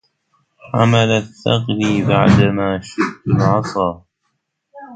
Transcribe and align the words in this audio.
حملت 0.71 1.23
ثقلي 1.43 2.01
بعد 2.07 2.41
ما 2.43 2.79
شبت 2.81 3.21
العصا 3.27 4.03